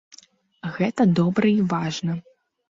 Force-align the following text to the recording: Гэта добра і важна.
Гэта 0.77 1.05
добра 1.19 1.53
і 1.59 1.61
важна. 1.75 2.17